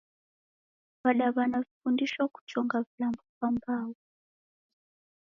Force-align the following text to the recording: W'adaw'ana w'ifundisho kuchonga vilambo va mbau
W'adaw'ana 1.01 1.55
w'ifundisho 1.61 2.21
kuchonga 2.33 2.77
vilambo 2.85 3.23
va 3.39 3.47
mbau 3.55 3.91